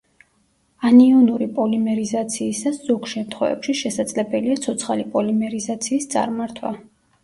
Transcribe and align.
ანიონური 0.89 1.47
პოლიმერიზაციისას 1.57 2.81
ზოგ 2.89 3.07
შემთხვევებში 3.13 3.79
შესაძლებელია 3.85 4.61
ცოცხალი 4.67 5.11
პოლიმერიზაციის 5.17 6.15
წარმართვა. 6.19 6.79